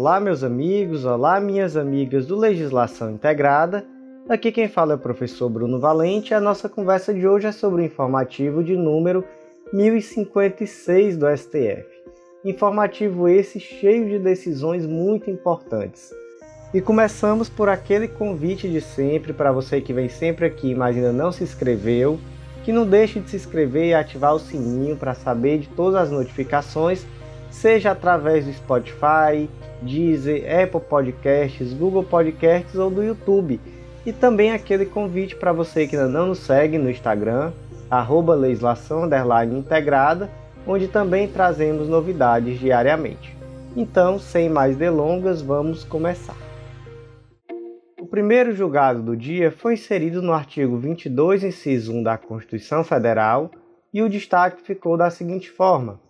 Olá, 0.00 0.18
meus 0.18 0.42
amigos, 0.42 1.04
olá, 1.04 1.38
minhas 1.38 1.76
amigas 1.76 2.24
do 2.24 2.34
Legislação 2.34 3.10
Integrada. 3.10 3.84
Aqui 4.30 4.50
quem 4.50 4.66
fala 4.66 4.94
é 4.94 4.96
o 4.96 4.98
professor 4.98 5.50
Bruno 5.50 5.78
Valente 5.78 6.32
e 6.32 6.34
a 6.34 6.40
nossa 6.40 6.70
conversa 6.70 7.12
de 7.12 7.28
hoje 7.28 7.48
é 7.48 7.52
sobre 7.52 7.82
o 7.82 7.84
informativo 7.84 8.64
de 8.64 8.74
número 8.78 9.22
1056 9.74 11.18
do 11.18 11.26
STF. 11.36 11.84
Informativo 12.42 13.28
esse 13.28 13.60
cheio 13.60 14.08
de 14.08 14.18
decisões 14.18 14.86
muito 14.86 15.30
importantes. 15.30 16.10
E 16.72 16.80
começamos 16.80 17.50
por 17.50 17.68
aquele 17.68 18.08
convite 18.08 18.70
de 18.70 18.80
sempre 18.80 19.34
para 19.34 19.52
você 19.52 19.82
que 19.82 19.92
vem 19.92 20.08
sempre 20.08 20.46
aqui, 20.46 20.74
mas 20.74 20.96
ainda 20.96 21.12
não 21.12 21.30
se 21.30 21.44
inscreveu, 21.44 22.18
que 22.64 22.72
não 22.72 22.86
deixe 22.86 23.20
de 23.20 23.28
se 23.28 23.36
inscrever 23.36 23.88
e 23.88 23.94
ativar 23.94 24.34
o 24.34 24.40
sininho 24.40 24.96
para 24.96 25.12
saber 25.12 25.58
de 25.58 25.68
todas 25.68 26.04
as 26.04 26.10
notificações, 26.10 27.04
seja 27.50 27.90
através 27.90 28.46
do 28.46 28.52
Spotify, 28.52 29.48
Deezer, 29.82 30.44
Apple 30.62 30.80
Podcasts, 30.80 31.72
Google 31.72 32.04
Podcasts 32.04 32.74
ou 32.76 32.90
do 32.90 33.02
YouTube. 33.02 33.60
E 34.06 34.12
também 34.12 34.52
aquele 34.52 34.86
convite 34.86 35.36
para 35.36 35.52
você 35.52 35.86
que 35.86 35.96
ainda 35.96 36.08
não 36.08 36.28
nos 36.28 36.38
segue 36.38 36.78
no 36.78 36.90
Instagram, 36.90 37.52
arroba 37.90 38.34
legislação 38.34 39.08
integrada, 39.52 40.30
onde 40.66 40.88
também 40.88 41.28
trazemos 41.28 41.88
novidades 41.88 42.58
diariamente. 42.58 43.36
Então, 43.76 44.18
sem 44.18 44.48
mais 44.48 44.76
delongas, 44.76 45.42
vamos 45.42 45.84
começar. 45.84 46.36
O 48.00 48.06
primeiro 48.06 48.52
julgado 48.52 49.02
do 49.02 49.16
dia 49.16 49.50
foi 49.50 49.74
inserido 49.74 50.22
no 50.22 50.32
artigo 50.32 50.76
22, 50.76 51.44
inciso 51.44 51.92
1 51.92 52.02
da 52.02 52.16
Constituição 52.16 52.82
Federal, 52.82 53.50
e 53.92 54.02
o 54.02 54.08
destaque 54.08 54.62
ficou 54.62 54.96
da 54.96 55.10
seguinte 55.10 55.50
forma: 55.50 56.00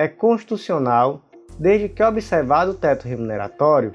é 0.00 0.08
constitucional 0.08 1.20
desde 1.58 1.86
que 1.86 2.02
observado 2.02 2.70
o 2.70 2.74
teto 2.74 3.06
remuneratório, 3.06 3.94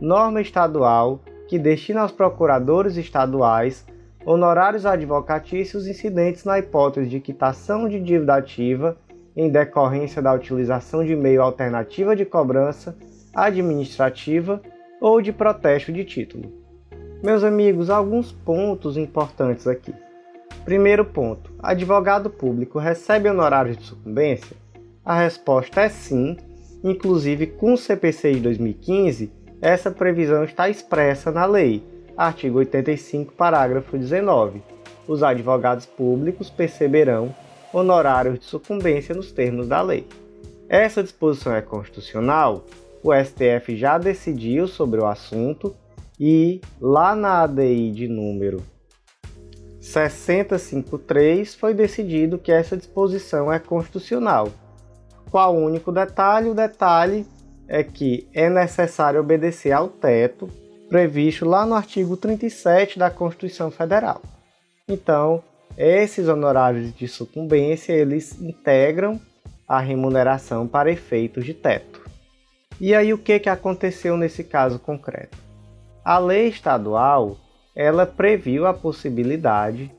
norma 0.00 0.40
estadual 0.40 1.20
que 1.46 1.60
destina 1.60 2.00
aos 2.00 2.10
procuradores 2.10 2.96
estaduais 2.96 3.86
honorários 4.26 4.84
advocatícios 4.84 5.86
incidentes 5.86 6.44
na 6.44 6.58
hipótese 6.58 7.08
de 7.08 7.20
quitação 7.20 7.88
de 7.88 8.00
dívida 8.00 8.34
ativa 8.34 8.96
em 9.36 9.48
decorrência 9.48 10.20
da 10.20 10.32
utilização 10.32 11.04
de 11.04 11.14
meio 11.14 11.40
alternativa 11.40 12.16
de 12.16 12.24
cobrança 12.24 12.96
administrativa 13.32 14.60
ou 15.00 15.22
de 15.22 15.32
protesto 15.32 15.92
de 15.92 16.04
título. 16.04 16.52
Meus 17.22 17.44
amigos, 17.44 17.90
alguns 17.90 18.32
pontos 18.32 18.96
importantes 18.96 19.68
aqui. 19.68 19.94
Primeiro 20.64 21.04
ponto: 21.04 21.52
advogado 21.62 22.28
público 22.28 22.80
recebe 22.80 23.28
honorários 23.28 23.76
de 23.76 23.84
sucumbência? 23.84 24.63
A 25.04 25.20
resposta 25.20 25.82
é 25.82 25.88
sim, 25.90 26.34
inclusive 26.82 27.46
com 27.46 27.74
o 27.74 27.76
CPC 27.76 28.32
de 28.32 28.40
2015, 28.40 29.30
essa 29.60 29.90
previsão 29.90 30.44
está 30.44 30.70
expressa 30.70 31.30
na 31.30 31.44
lei, 31.44 31.82
artigo 32.16 32.56
85, 32.58 33.34
parágrafo 33.34 33.98
19. 33.98 34.62
Os 35.06 35.22
advogados 35.22 35.84
públicos 35.84 36.48
perceberão 36.48 37.34
honorários 37.70 38.38
de 38.38 38.46
sucumbência 38.46 39.14
nos 39.14 39.30
termos 39.30 39.68
da 39.68 39.82
lei. 39.82 40.06
Essa 40.70 41.02
disposição 41.02 41.54
é 41.54 41.60
constitucional? 41.60 42.64
O 43.02 43.12
STF 43.12 43.76
já 43.76 43.98
decidiu 43.98 44.66
sobre 44.66 45.02
o 45.02 45.06
assunto 45.06 45.76
e 46.18 46.62
lá 46.80 47.14
na 47.14 47.42
ADI 47.42 47.90
de 47.90 48.08
número 48.08 48.62
6053 49.80 51.54
foi 51.54 51.74
decidido 51.74 52.38
que 52.38 52.50
essa 52.50 52.74
disposição 52.74 53.52
é 53.52 53.58
constitucional. 53.58 54.48
Qual 55.34 55.56
o 55.56 55.64
único 55.64 55.90
detalhe? 55.90 56.48
O 56.48 56.54
detalhe 56.54 57.26
é 57.66 57.82
que 57.82 58.28
é 58.32 58.48
necessário 58.48 59.18
obedecer 59.18 59.72
ao 59.72 59.88
teto 59.88 60.48
previsto 60.88 61.44
lá 61.44 61.66
no 61.66 61.74
artigo 61.74 62.16
37 62.16 63.00
da 63.00 63.10
Constituição 63.10 63.68
Federal. 63.68 64.22
Então, 64.88 65.42
esses 65.76 66.28
honorários 66.28 66.94
de 66.94 67.08
sucumbência, 67.08 67.92
eles 67.92 68.40
integram 68.40 69.20
a 69.66 69.80
remuneração 69.80 70.68
para 70.68 70.92
efeitos 70.92 71.44
de 71.44 71.52
teto. 71.52 72.08
E 72.80 72.94
aí 72.94 73.12
o 73.12 73.18
que, 73.18 73.40
que 73.40 73.48
aconteceu 73.48 74.16
nesse 74.16 74.44
caso 74.44 74.78
concreto? 74.78 75.36
A 76.04 76.16
lei 76.16 76.46
estadual, 76.46 77.36
ela 77.74 78.06
previu 78.06 78.68
a 78.68 78.72
possibilidade 78.72 79.90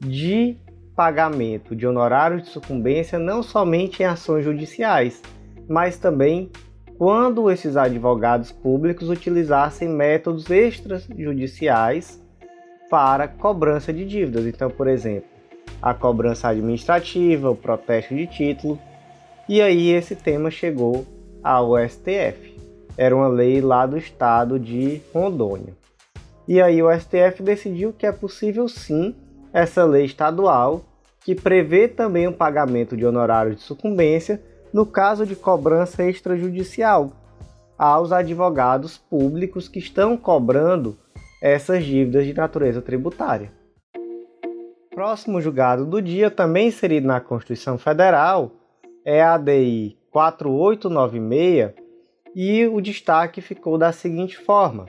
de 0.00 0.56
pagamento 0.94 1.74
de 1.74 1.86
honorários 1.86 2.42
de 2.42 2.48
sucumbência 2.48 3.18
não 3.18 3.42
somente 3.42 4.02
em 4.02 4.06
ações 4.06 4.44
judiciais, 4.44 5.22
mas 5.68 5.96
também 5.96 6.50
quando 6.98 7.50
esses 7.50 7.76
advogados 7.76 8.52
públicos 8.52 9.08
utilizassem 9.08 9.88
métodos 9.88 10.48
extrajudiciais 10.50 12.22
para 12.88 13.26
cobrança 13.26 13.92
de 13.92 14.04
dívidas. 14.04 14.46
Então, 14.46 14.70
por 14.70 14.86
exemplo, 14.86 15.28
a 15.80 15.94
cobrança 15.94 16.48
administrativa, 16.48 17.50
o 17.50 17.56
protesto 17.56 18.14
de 18.14 18.26
título. 18.26 18.78
E 19.48 19.60
aí 19.60 19.90
esse 19.90 20.14
tema 20.14 20.50
chegou 20.50 21.06
ao 21.42 21.76
STF. 21.88 22.56
Era 22.96 23.16
uma 23.16 23.28
lei 23.28 23.60
lá 23.60 23.86
do 23.86 23.96
estado 23.96 24.58
de 24.58 25.00
Rondônia. 25.12 25.74
E 26.46 26.60
aí 26.60 26.82
o 26.82 26.92
STF 26.92 27.42
decidiu 27.42 27.92
que 27.92 28.06
é 28.06 28.12
possível 28.12 28.68
sim 28.68 29.14
essa 29.52 29.84
lei 29.84 30.04
estadual 30.04 30.82
que 31.20 31.34
prevê 31.34 31.86
também 31.86 32.26
o 32.26 32.32
pagamento 32.32 32.96
de 32.96 33.06
honorários 33.06 33.56
de 33.56 33.62
sucumbência 33.62 34.42
no 34.72 34.86
caso 34.86 35.26
de 35.26 35.36
cobrança 35.36 36.02
extrajudicial 36.04 37.12
aos 37.78 38.12
advogados 38.12 38.96
públicos 38.96 39.68
que 39.68 39.78
estão 39.78 40.16
cobrando 40.16 40.96
essas 41.42 41.84
dívidas 41.84 42.24
de 42.24 42.32
natureza 42.32 42.80
tributária. 42.80 43.52
Próximo 44.94 45.40
julgado 45.40 45.84
do 45.84 46.00
dia, 46.00 46.30
também 46.30 46.68
inserido 46.68 47.06
na 47.06 47.20
Constituição 47.20 47.78
Federal, 47.78 48.52
é 49.04 49.22
a 49.22 49.34
ADI 49.34 49.96
4896 50.10 51.72
e 52.34 52.66
o 52.66 52.80
destaque 52.80 53.40
ficou 53.40 53.76
da 53.76 53.90
seguinte 53.90 54.38
forma: 54.38 54.86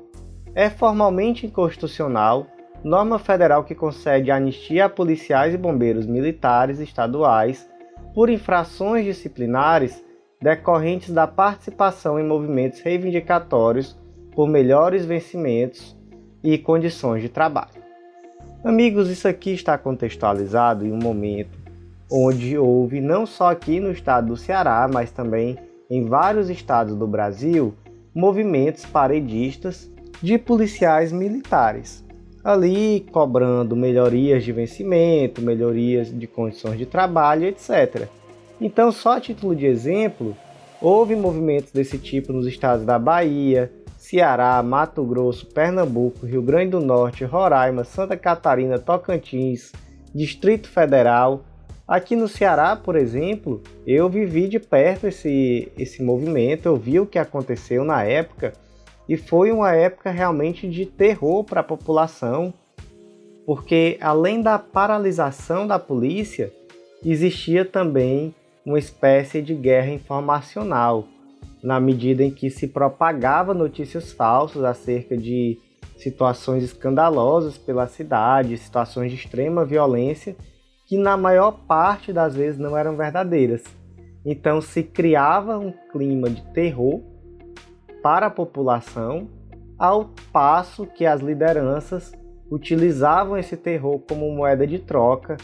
é 0.53 0.69
formalmente 0.69 1.47
inconstitucional 1.47 2.45
norma 2.83 3.17
federal 3.17 3.63
que 3.63 3.73
concede 3.73 4.29
anistia 4.29 4.85
a 4.85 4.89
policiais 4.89 5.53
e 5.53 5.57
bombeiros 5.57 6.05
militares 6.05 6.79
estaduais 6.79 7.67
por 8.13 8.29
infrações 8.29 9.05
disciplinares 9.05 10.03
decorrentes 10.41 11.11
da 11.11 11.25
participação 11.25 12.19
em 12.19 12.27
movimentos 12.27 12.81
reivindicatórios 12.81 13.97
por 14.35 14.49
melhores 14.49 15.05
vencimentos 15.05 15.97
e 16.43 16.57
condições 16.57 17.21
de 17.21 17.29
trabalho. 17.29 17.81
Amigos, 18.63 19.09
isso 19.09 19.27
aqui 19.27 19.51
está 19.51 19.77
contextualizado 19.77 20.85
em 20.85 20.91
um 20.91 20.99
momento 21.01 21.57
onde 22.11 22.57
houve, 22.57 22.99
não 22.99 23.25
só 23.25 23.49
aqui 23.49 23.79
no 23.79 23.91
estado 23.91 24.27
do 24.27 24.37
Ceará, 24.37 24.89
mas 24.91 25.11
também 25.11 25.57
em 25.89 26.05
vários 26.05 26.49
estados 26.49 26.95
do 26.95 27.07
Brasil, 27.07 27.73
movimentos 28.13 28.85
paredistas 28.85 29.89
de 30.21 30.37
policiais 30.37 31.11
militares 31.11 32.03
ali 32.43 33.05
cobrando 33.11 33.75
melhorias 33.75 34.43
de 34.43 34.51
vencimento, 34.51 35.41
melhorias 35.41 36.11
de 36.11 36.27
condições 36.27 36.77
de 36.77 36.85
trabalho, 36.85 37.45
etc. 37.45 38.07
Então, 38.59 38.91
só 38.91 39.17
a 39.17 39.21
título 39.21 39.55
de 39.55 39.65
exemplo, 39.65 40.35
houve 40.81 41.15
movimentos 41.15 41.71
desse 41.71 41.97
tipo 41.97 42.33
nos 42.33 42.45
estados 42.45 42.85
da 42.85 42.99
Bahia, 42.99 43.71
Ceará, 43.97 44.61
Mato 44.61 45.03
Grosso, 45.05 45.45
Pernambuco, 45.45 46.25
Rio 46.25 46.41
Grande 46.41 46.71
do 46.71 46.81
Norte, 46.81 47.23
Roraima, 47.23 47.85
Santa 47.85 48.17
Catarina, 48.17 48.77
Tocantins, 48.77 49.71
Distrito 50.13 50.67
Federal. 50.67 51.45
Aqui 51.87 52.15
no 52.15 52.27
Ceará, 52.27 52.75
por 52.75 52.95
exemplo, 52.95 53.61
eu 53.87 54.09
vivi 54.09 54.47
de 54.47 54.59
perto 54.59 55.07
esse, 55.07 55.71
esse 55.77 56.03
movimento, 56.03 56.65
eu 56.65 56.75
vi 56.75 56.99
o 56.99 57.05
que 57.05 57.17
aconteceu 57.17 57.83
na 57.85 58.03
época 58.03 58.53
e 59.07 59.17
foi 59.17 59.51
uma 59.51 59.73
época 59.73 60.11
realmente 60.11 60.67
de 60.67 60.85
terror 60.85 61.43
para 61.43 61.61
a 61.61 61.63
população, 61.63 62.53
porque 63.45 63.97
além 63.99 64.41
da 64.41 64.57
paralisação 64.57 65.67
da 65.67 65.77
polícia, 65.77 66.53
existia 67.03 67.65
também 67.65 68.33
uma 68.65 68.79
espécie 68.79 69.41
de 69.41 69.53
guerra 69.53 69.91
informacional, 69.91 71.05
na 71.61 71.79
medida 71.79 72.23
em 72.23 72.31
que 72.31 72.49
se 72.49 72.67
propagava 72.67 73.53
notícias 73.53 74.11
falsas 74.11 74.63
acerca 74.63 75.17
de 75.17 75.57
situações 75.97 76.63
escandalosas 76.63 77.57
pela 77.57 77.87
cidade, 77.87 78.57
situações 78.57 79.11
de 79.11 79.17
extrema 79.17 79.65
violência, 79.65 80.35
que 80.85 80.97
na 80.97 81.15
maior 81.15 81.51
parte 81.67 82.11
das 82.11 82.35
vezes 82.35 82.59
não 82.59 82.77
eram 82.77 82.95
verdadeiras. 82.95 83.63
Então 84.25 84.61
se 84.61 84.83
criava 84.83 85.57
um 85.57 85.73
clima 85.91 86.29
de 86.29 86.41
terror 86.53 87.01
para 88.03 88.27
a 88.27 88.29
população, 88.29 89.27
ao 89.79 90.11
passo 90.31 90.85
que 90.85 91.05
as 91.05 91.21
lideranças 91.21 92.11
utilizavam 92.51 93.35
esse 93.35 93.57
terror 93.57 93.97
como 93.99 94.31
moeda 94.31 94.67
de 94.67 94.77
troca 94.77 95.37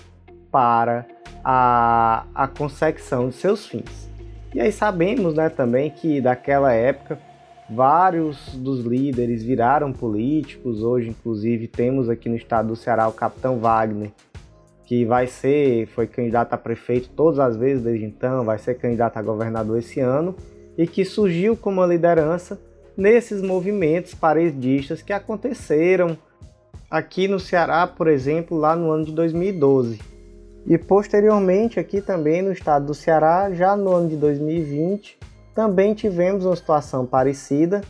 para 0.52 1.08
a, 1.44 2.26
a 2.36 2.48
consecução 2.48 3.30
de 3.30 3.36
seus 3.36 3.66
fins. 3.66 4.08
E 4.54 4.62
aí 4.62 4.72
sabemos 4.72 5.34
né, 5.34 5.50
também 5.50 5.90
que 5.90 6.22
daquela 6.22 6.72
época 6.72 7.18
Vários 7.70 8.56
dos 8.56 8.84
líderes 8.84 9.44
viraram 9.44 9.94
políticos. 9.94 10.82
Hoje, 10.82 11.10
inclusive, 11.10 11.68
temos 11.68 12.10
aqui 12.10 12.28
no 12.28 12.36
estado 12.36 12.70
do 12.70 12.76
Ceará 12.76 13.08
o 13.08 13.14
capitão 13.14 13.60
Wagner, 13.60 14.12
que 14.86 15.06
vai 15.06 15.28
ser, 15.28 15.86
foi 15.90 16.08
candidato 16.08 16.54
a 16.54 16.58
prefeito 16.58 17.10
todas 17.10 17.38
as 17.38 17.56
vezes 17.56 17.84
desde 17.84 18.06
então, 18.06 18.44
vai 18.44 18.58
ser 18.58 18.74
candidato 18.74 19.18
a 19.18 19.22
governador 19.22 19.78
esse 19.78 20.00
ano, 20.00 20.36
e 20.80 20.88
que 20.88 21.04
surgiu 21.04 21.58
como 21.58 21.86
liderança 21.86 22.58
nesses 22.96 23.42
movimentos 23.42 24.14
paredistas 24.14 25.02
que 25.02 25.12
aconteceram 25.12 26.18
aqui 26.90 27.28
no 27.28 27.38
Ceará, 27.38 27.86
por 27.86 28.08
exemplo, 28.08 28.58
lá 28.58 28.78
no 28.78 28.90
ano 28.90 29.04
de 29.04 29.12
2012. 29.12 30.00
E 30.66 30.78
posteriormente 30.78 31.81
aqui 31.81 32.00
também 32.00 32.42
no 32.42 32.54
estado 32.54 32.86
do 32.86 32.94
Ceará, 32.94 33.52
já 33.52 33.76
no 33.76 33.94
ano 33.94 34.08
de 34.08 34.16
2020, 34.16 35.20
também 35.54 35.94
tivemos 35.94 36.46
uma 36.46 36.56
situação 36.56 37.06
parecida, 37.06 37.81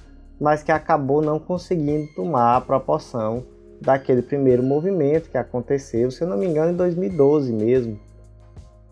mas 0.42 0.64
que 0.64 0.72
acabou 0.72 1.22
não 1.22 1.38
conseguindo 1.38 2.12
tomar 2.16 2.58
a 2.58 2.62
proporção 2.62 3.46
daquele 3.80 4.24
primeiro 4.24 4.64
movimento 4.64 5.30
que 5.30 5.38
aconteceu, 5.38 6.10
se 6.10 6.24
eu 6.24 6.28
não 6.28 6.40
me 6.40 6.48
engano, 6.48 6.72
em 6.72 6.76
2012 6.76 7.54
mesmo. 7.54 8.00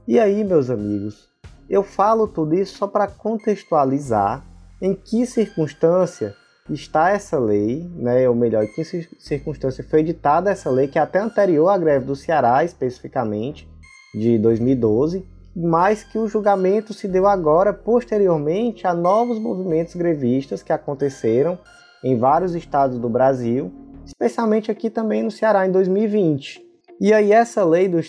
E 0.08 0.20
aí, 0.20 0.44
meus 0.44 0.70
amigos, 0.70 1.27
eu 1.70 1.84
falo 1.84 2.28
tudo 2.28 2.56
isso 2.56 2.78
só 2.78 2.88
para 2.88 3.08
contextualizar 3.08 4.46
em 4.82 4.94
que 4.94 5.26
circunstância 5.26 6.36
está 6.70 7.10
essa 7.10 7.40
lei, 7.40 7.90
né, 7.96 8.28
ou 8.28 8.36
melhor, 8.36 8.64
em 8.64 8.68
que 8.68 8.84
circunstância 8.84 9.84
foi 9.84 10.02
editada 10.02 10.52
essa 10.52 10.70
lei, 10.70 10.88
que 10.88 11.00
é 11.00 11.02
até 11.02 11.20
anterior 11.20 11.70
à 11.70 11.78
greve 11.78 12.06
do 12.06 12.16
Ceará, 12.16 12.64
especificamente, 12.64 13.68
de 14.14 14.38
2012, 14.38 15.26
mas 15.56 16.04
que 16.04 16.18
o 16.18 16.28
julgamento 16.28 16.94
se 16.94 17.08
deu 17.08 17.26
agora, 17.26 17.74
posteriormente, 17.74 18.86
a 18.86 18.94
novos 18.94 19.40
movimentos 19.40 19.96
grevistas 19.96 20.62
que 20.62 20.74
aconteceram 20.74 21.58
em 22.04 22.18
vários 22.18 22.54
estados 22.54 23.00
do 23.00 23.10
Brasil, 23.10 23.72
especialmente 24.06 24.70
aqui 24.70 24.90
também 24.90 25.24
no 25.24 25.32
Ceará, 25.32 25.66
em 25.68 25.72
2020. 25.72 26.62
E 27.00 27.14
aí 27.14 27.32
essa 27.32 27.64
lei 27.64 27.88
do, 27.88 28.00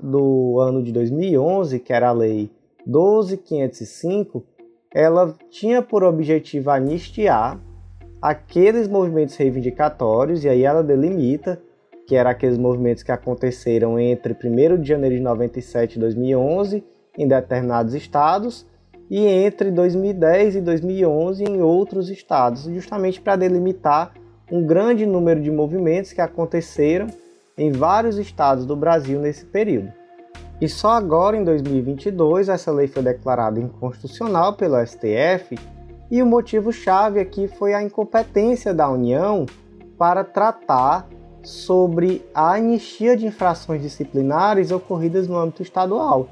do 0.00 0.60
ano 0.60 0.82
de 0.82 0.92
2011, 0.92 1.78
que 1.80 1.92
era 1.92 2.08
a 2.08 2.12
lei 2.12 2.50
12505, 2.88 4.44
ela 4.92 5.34
tinha 5.50 5.82
por 5.82 6.02
objetivo 6.02 6.70
anistiar 6.70 7.60
aqueles 8.20 8.88
movimentos 8.88 9.36
reivindicatórios, 9.36 10.44
e 10.44 10.48
aí 10.48 10.64
ela 10.64 10.82
delimita 10.82 11.60
que 12.06 12.16
eram 12.16 12.30
aqueles 12.30 12.56
movimentos 12.56 13.02
que 13.02 13.12
aconteceram 13.12 13.98
entre 13.98 14.32
1 14.32 14.80
de 14.80 14.88
janeiro 14.88 15.14
de 15.14 15.20
97 15.20 15.96
e 15.96 16.00
2011 16.00 16.82
em 17.18 17.28
determinados 17.28 17.92
estados 17.92 18.66
e 19.10 19.26
entre 19.26 19.70
2010 19.70 20.56
e 20.56 20.60
2011 20.62 21.44
em 21.44 21.60
outros 21.60 22.08
estados, 22.08 22.64
justamente 22.64 23.20
para 23.20 23.36
delimitar 23.36 24.14
um 24.50 24.64
grande 24.64 25.04
número 25.04 25.40
de 25.40 25.50
movimentos 25.50 26.12
que 26.12 26.20
aconteceram 26.20 27.08
em 27.56 27.70
vários 27.70 28.16
estados 28.18 28.64
do 28.64 28.74
Brasil 28.74 29.20
nesse 29.20 29.44
período. 29.44 29.97
E 30.60 30.68
só 30.68 30.90
agora, 30.90 31.36
em 31.36 31.44
2022, 31.44 32.48
essa 32.48 32.72
lei 32.72 32.88
foi 32.88 33.02
declarada 33.02 33.60
inconstitucional 33.60 34.54
pelo 34.54 34.84
STF, 34.84 35.56
e 36.10 36.22
o 36.22 36.26
motivo-chave 36.26 37.20
aqui 37.20 37.46
foi 37.46 37.74
a 37.74 37.82
incompetência 37.82 38.74
da 38.74 38.88
União 38.88 39.46
para 39.96 40.24
tratar 40.24 41.06
sobre 41.42 42.24
a 42.34 42.54
anistia 42.54 43.16
de 43.16 43.26
infrações 43.26 43.82
disciplinares 43.82 44.70
ocorridas 44.70 45.28
no 45.28 45.36
âmbito 45.36 45.62
estadual. 45.62 46.28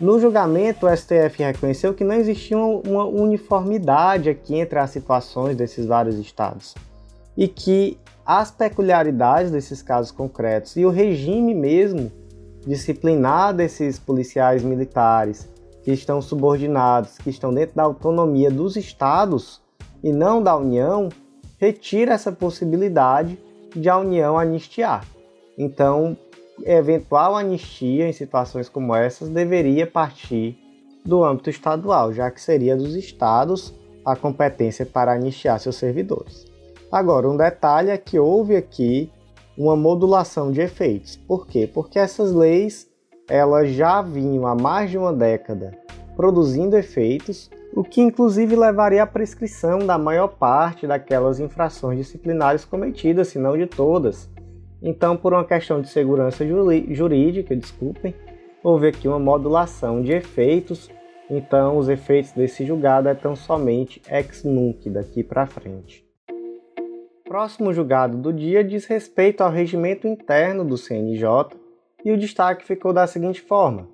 No 0.00 0.20
julgamento, 0.20 0.86
o 0.86 0.96
STF 0.96 1.42
reconheceu 1.42 1.94
que 1.94 2.04
não 2.04 2.14
existia 2.14 2.56
uma 2.56 3.04
uniformidade 3.04 4.28
aqui 4.28 4.56
entre 4.56 4.78
as 4.78 4.90
situações 4.90 5.56
desses 5.56 5.86
vários 5.86 6.18
estados 6.18 6.74
e 7.36 7.48
que 7.48 7.98
as 8.24 8.50
peculiaridades 8.50 9.50
desses 9.50 9.80
casos 9.80 10.12
concretos 10.12 10.76
e 10.76 10.84
o 10.84 10.90
regime 10.90 11.54
mesmo 11.54 12.12
disciplinar 12.68 13.54
desses 13.54 13.98
policiais 13.98 14.62
militares 14.62 15.48
que 15.82 15.90
estão 15.90 16.20
subordinados, 16.20 17.16
que 17.16 17.30
estão 17.30 17.52
dentro 17.52 17.74
da 17.74 17.84
autonomia 17.84 18.50
dos 18.50 18.76
estados 18.76 19.62
e 20.04 20.12
não 20.12 20.42
da 20.42 20.54
União, 20.54 21.08
retira 21.58 22.12
essa 22.12 22.30
possibilidade 22.30 23.38
de 23.74 23.88
a 23.88 23.96
União 23.96 24.38
anistiar. 24.38 25.02
Então, 25.56 26.14
eventual 26.62 27.34
anistia 27.36 28.06
em 28.06 28.12
situações 28.12 28.68
como 28.68 28.94
essas 28.94 29.30
deveria 29.30 29.86
partir 29.86 30.58
do 31.06 31.24
âmbito 31.24 31.48
estadual, 31.48 32.12
já 32.12 32.30
que 32.30 32.40
seria 32.40 32.76
dos 32.76 32.94
estados 32.94 33.74
a 34.04 34.14
competência 34.14 34.84
para 34.84 35.14
anistiar 35.14 35.58
seus 35.58 35.76
servidores. 35.76 36.46
Agora, 36.92 37.28
um 37.28 37.36
detalhe 37.36 37.90
é 37.90 37.96
que 37.96 38.18
houve 38.18 38.56
aqui 38.56 39.10
uma 39.58 39.74
modulação 39.74 40.52
de 40.52 40.60
efeitos. 40.60 41.16
Por 41.16 41.46
quê? 41.48 41.68
Porque 41.72 41.98
essas 41.98 42.32
leis 42.32 42.88
elas 43.28 43.72
já 43.72 44.00
vinham 44.00 44.46
há 44.46 44.54
mais 44.54 44.88
de 44.88 44.96
uma 44.96 45.12
década 45.12 45.76
produzindo 46.16 46.76
efeitos, 46.76 47.50
o 47.74 47.84
que 47.84 48.00
inclusive 48.00 48.56
levaria 48.56 49.02
à 49.02 49.06
prescrição 49.06 49.80
da 49.80 49.98
maior 49.98 50.28
parte 50.28 50.86
daquelas 50.86 51.38
infrações 51.38 51.98
disciplinares 51.98 52.64
cometidas, 52.64 53.28
se 53.28 53.38
não 53.38 53.56
de 53.56 53.66
todas. 53.66 54.30
Então, 54.82 55.16
por 55.16 55.32
uma 55.32 55.44
questão 55.44 55.80
de 55.80 55.88
segurança 55.88 56.44
jurídica, 56.90 57.54
desculpem, 57.54 58.14
houve 58.64 58.88
aqui 58.88 59.06
uma 59.06 59.18
modulação 59.18 60.02
de 60.02 60.12
efeitos, 60.12 60.90
então 61.28 61.76
os 61.76 61.88
efeitos 61.88 62.32
desse 62.32 62.64
julgado 62.64 63.08
é 63.08 63.14
tão 63.14 63.36
somente 63.36 64.00
ex 64.10 64.42
nunc 64.42 64.88
daqui 64.88 65.22
para 65.22 65.46
frente. 65.46 66.07
Próximo 67.28 67.74
julgado 67.74 68.16
do 68.16 68.32
dia 68.32 68.64
diz 68.64 68.86
respeito 68.86 69.42
ao 69.42 69.50
regimento 69.50 70.08
interno 70.08 70.64
do 70.64 70.78
CNJ 70.78 71.58
e 72.02 72.10
o 72.10 72.16
destaque 72.16 72.64
ficou 72.64 72.90
da 72.90 73.06
seguinte 73.06 73.42
forma: 73.42 73.86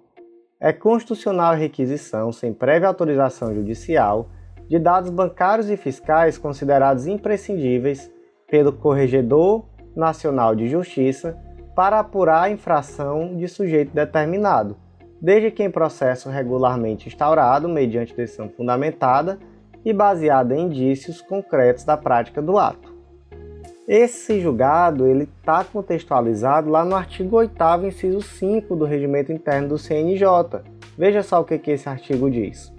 é 0.61 0.73
constitucional 0.73 1.51
a 1.51 1.57
requisição, 1.57 2.31
sem 2.31 2.53
prévia 2.53 2.87
autorização 2.87 3.53
judicial, 3.53 4.29
de 4.69 4.79
dados 4.79 5.11
bancários 5.11 5.69
e 5.69 5.77
fiscais 5.77 6.39
considerados 6.39 7.09
imprescindíveis 7.09 8.09
pelo 8.49 8.73
Corregedor 8.73 9.65
Nacional 9.97 10.55
de 10.55 10.69
Justiça 10.69 11.37
para 11.75 11.99
apurar 11.99 12.45
a 12.45 12.51
infração 12.51 13.37
de 13.37 13.49
sujeito 13.49 13.93
determinado, 13.93 14.77
desde 15.21 15.51
que 15.51 15.65
em 15.65 15.71
processo 15.73 16.29
regularmente 16.29 17.09
instaurado 17.09 17.69
mediante 17.69 18.15
decisão 18.15 18.49
fundamentada 18.49 19.41
e 19.85 19.93
baseada 19.93 20.55
em 20.55 20.67
indícios 20.67 21.21
concretos 21.21 21.83
da 21.83 21.97
prática 21.97 22.41
do 22.41 22.57
ato. 22.57 22.94
Esse 23.87 24.41
julgado 24.41 25.07
ele 25.07 25.25
está 25.25 25.63
contextualizado 25.63 26.71
lá 26.71 26.87
no 26.87 26.97
artigo 26.97 27.37
8 27.37 27.55
inciso 27.87 28.23
5 28.23 28.75
do 28.75 28.87
Regimento 28.87 29.31
Interno 29.31 29.69
do 29.69 29.79
CNJ. 29.79 30.27
Veja 30.97 31.23
só 31.23 31.43
o 31.43 31.45
que, 31.45 31.59
que 31.59 31.73
esse 31.73 31.87
artigo 31.87 32.31
diz. 32.31 32.73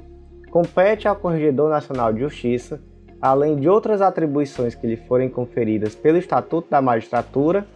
Compete 0.50 1.08
ao 1.08 1.16
Corregedor 1.16 1.70
Nacional 1.70 2.12
de 2.12 2.22
Justiça, 2.22 2.82
além 3.22 3.56
de 3.56 3.70
outras 3.70 4.02
atribuições 4.02 4.74
que 4.74 4.88
lhe 4.88 4.98
forem 4.98 5.30
conferidas 5.30 5.94
pelo 5.94 6.18
Estatuto 6.18 6.72
da 6.72 6.82
Magistratura, 6.82 7.68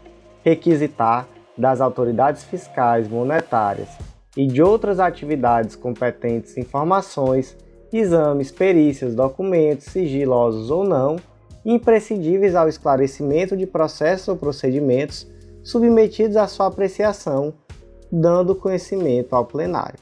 requisitar 0.44 1.28
das 1.56 1.82
autoridades 1.82 2.44
fiscais, 2.44 3.08
monetárias 3.08 3.90
e 4.36 4.48
de 4.48 4.64
outras 4.64 5.00
atividades 5.00 5.76
competentes 5.76 6.58
informações, 6.58 7.56
exames, 7.94 8.52
perícias, 8.52 9.14
documentos, 9.14 9.86
sigilosos 9.86 10.72
ou 10.72 10.84
não, 10.84 11.18
imprescindíveis 11.66 12.56
ao 12.56 12.68
esclarecimento 12.68 13.56
de 13.56 13.68
processos 13.68 14.28
ou 14.28 14.36
procedimentos 14.36 15.28
submetidos 15.64 16.38
à 16.38 16.48
sua 16.48 16.68
apreciação, 16.68 17.54
dando 18.12 18.56
conhecimento 18.56 19.36
ao 19.36 19.46
plenário. 19.46 20.00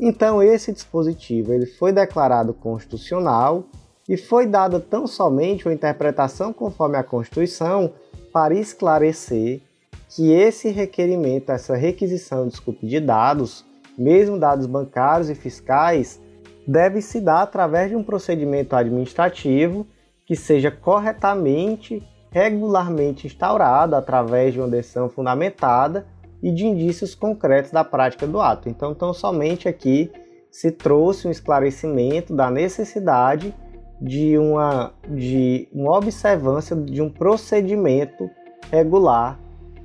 Então 0.00 0.42
esse 0.42 0.72
dispositivo 0.72 1.52
ele 1.52 1.66
foi 1.66 1.92
declarado 1.92 2.54
constitucional 2.54 3.64
e 4.08 4.16
foi 4.16 4.46
dada 4.46 4.78
tão 4.80 5.06
somente 5.06 5.66
uma 5.66 5.74
interpretação 5.74 6.52
conforme 6.52 6.96
a 6.96 7.02
Constituição 7.02 7.92
para 8.32 8.54
esclarecer 8.54 9.60
que 10.08 10.32
esse 10.32 10.70
requerimento, 10.70 11.50
essa 11.50 11.76
requisição, 11.76 12.48
desculpe, 12.48 12.86
de 12.86 13.00
dados, 13.00 13.64
mesmo 13.96 14.38
dados 14.38 14.64
bancários 14.64 15.28
e 15.28 15.34
fiscais, 15.34 16.20
deve 16.66 17.02
se 17.02 17.20
dar 17.20 17.42
através 17.42 17.90
de 17.90 17.96
um 17.96 18.02
procedimento 18.02 18.74
administrativo 18.74 19.86
que 20.28 20.36
seja 20.36 20.70
corretamente, 20.70 22.06
regularmente 22.30 23.26
instaurado 23.26 23.96
através 23.96 24.52
de 24.52 24.60
uma 24.60 24.68
decisão 24.68 25.08
fundamentada 25.08 26.06
e 26.42 26.52
de 26.52 26.66
indícios 26.66 27.14
concretos 27.14 27.70
da 27.70 27.82
prática 27.82 28.26
do 28.26 28.38
ato. 28.38 28.68
Então, 28.68 28.94
tão 28.94 29.14
somente 29.14 29.66
aqui 29.66 30.12
se 30.50 30.70
trouxe 30.70 31.26
um 31.26 31.30
esclarecimento 31.30 32.36
da 32.36 32.50
necessidade 32.50 33.54
de 33.98 34.36
uma, 34.36 34.92
de 35.08 35.66
uma 35.72 35.96
observância 35.96 36.76
de 36.76 37.00
um 37.00 37.08
procedimento 37.08 38.28
regular 38.70 39.40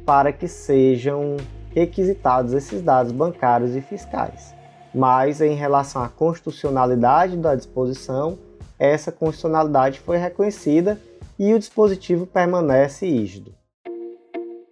para 0.06 0.34
que 0.34 0.50
sejam 0.50 1.38
requisitados 1.74 2.52
esses 2.52 2.82
dados 2.82 3.14
bancários 3.14 3.78
e 3.78 3.82
fiscais. 3.82 4.54
Mas 4.94 5.40
em 5.40 5.56
relação 5.56 6.04
à 6.04 6.10
constitucionalidade 6.10 7.38
da 7.38 7.56
disposição, 7.56 8.38
essa 8.86 9.14
constitucionalidade 9.14 10.02
foi 10.02 10.18
reconhecida 10.18 11.00
e 11.40 11.54
o 11.54 11.60
dispositivo 11.60 12.28
permanece 12.28 13.06
rígido. 13.06 13.54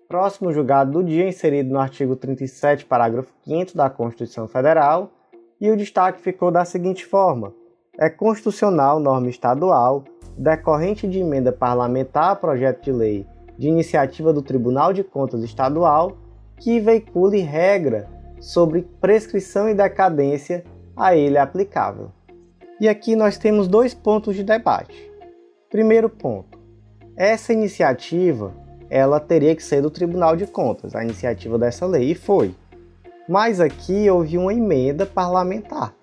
Próximo 0.07 0.51
julgado 0.51 0.91
do 0.91 1.03
dia, 1.03 1.29
inserido 1.29 1.71
no 1.71 1.79
artigo 1.79 2.17
37, 2.17 2.85
parágrafo 2.85 3.31
5 3.45 3.75
da 3.75 3.89
Constituição 3.89 4.49
Federal, 4.49 5.11
e 5.61 5.71
o 5.71 5.77
destaque 5.77 6.19
ficou 6.19 6.51
da 6.51 6.65
seguinte 6.65 7.05
forma: 7.05 7.53
é 7.97 8.09
constitucional 8.09 8.99
norma 8.99 9.29
estadual, 9.29 10.03
decorrente 10.37 11.07
de 11.07 11.19
emenda 11.19 11.53
parlamentar 11.53 12.31
a 12.31 12.35
projeto 12.35 12.83
de 12.83 12.91
lei 12.91 13.27
de 13.57 13.69
iniciativa 13.69 14.33
do 14.33 14.41
Tribunal 14.41 14.91
de 14.91 15.03
Contas 15.03 15.43
Estadual, 15.43 16.17
que 16.57 16.79
veicule 16.79 17.39
regra 17.39 18.09
sobre 18.41 18.81
prescrição 18.99 19.69
e 19.69 19.73
decadência 19.73 20.65
a 20.97 21.15
ele 21.15 21.37
aplicável. 21.37 22.11
E 22.81 22.89
aqui 22.89 23.15
nós 23.15 23.37
temos 23.37 23.67
dois 23.67 23.93
pontos 23.93 24.35
de 24.35 24.43
debate. 24.43 25.07
Primeiro 25.69 26.09
ponto: 26.09 26.57
essa 27.15 27.53
iniciativa 27.53 28.55
ela 28.89 29.19
teria 29.19 29.55
que 29.55 29.63
ser 29.63 29.83
do 29.83 29.91
Tribunal 29.91 30.35
de 30.35 30.47
Contas, 30.47 30.95
a 30.95 31.03
iniciativa 31.03 31.59
dessa 31.59 31.85
lei, 31.85 32.09
e 32.09 32.15
foi. 32.15 32.55
Mas 33.29 33.59
aqui 33.59 34.09
houve 34.09 34.35
uma 34.35 34.51
emenda 34.51 35.05
parlamentar. 35.05 35.93